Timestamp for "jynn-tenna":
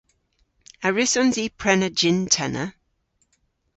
1.99-2.65